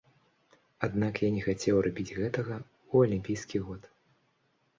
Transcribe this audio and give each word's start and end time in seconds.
Аднак 0.87 1.19
я 1.25 1.29
не 1.35 1.43
хацеў 1.47 1.81
рабіць 1.89 2.07
гэтага 2.21 2.57
ў 2.93 2.95
алімпійскі 3.11 3.57
год. 3.69 3.81